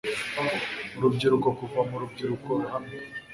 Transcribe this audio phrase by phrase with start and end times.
[0.97, 2.97] Urubyiruko kuva mu rubyiruko ruhamye